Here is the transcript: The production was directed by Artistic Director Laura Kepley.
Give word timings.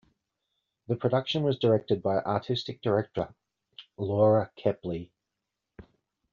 The 0.87 0.95
production 0.95 1.43
was 1.43 1.59
directed 1.59 2.01
by 2.01 2.21
Artistic 2.21 2.81
Director 2.81 3.35
Laura 3.97 4.49
Kepley. 4.57 5.11